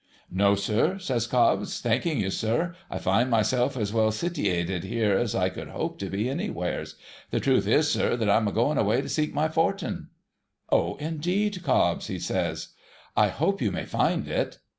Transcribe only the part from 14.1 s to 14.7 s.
it.'